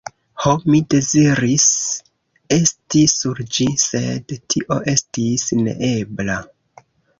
Ho! 0.43 0.51
mi 0.69 0.77
deziris 0.93 1.65
esti 2.57 3.03
sur 3.13 3.43
ĝi, 3.59 3.69
sed 3.85 4.35
tio 4.55 4.81
estis 4.97 5.49
neebla. 5.63 6.43